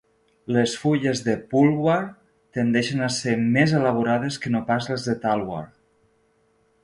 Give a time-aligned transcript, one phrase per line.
[0.55, 1.99] Les fulles de pulwar
[2.59, 5.63] tendeixen a ser més elaborades que no pas les de talwar.